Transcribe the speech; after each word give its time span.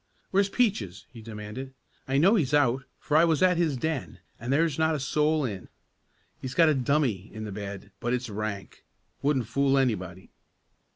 "Where's 0.31 0.49
Peaches?" 0.49 1.05
he 1.13 1.21
demanded. 1.21 1.75
"I 2.07 2.17
know 2.17 2.33
he's 2.33 2.55
out, 2.55 2.85
for 2.97 3.15
I 3.15 3.23
was 3.23 3.43
at 3.43 3.57
his 3.57 3.77
den, 3.77 4.17
and 4.39 4.51
there's 4.51 4.79
not 4.79 4.95
a 4.95 4.99
soul 4.99 5.45
in. 5.45 5.69
He's 6.41 6.55
got 6.55 6.69
a 6.69 6.73
'dummy' 6.73 7.29
in 7.31 7.43
the 7.43 7.51
bed, 7.51 7.91
but 7.99 8.11
it's 8.11 8.27
rank. 8.27 8.83
Wouldn't 9.21 9.45
fool 9.45 9.77
anybody." 9.77 10.31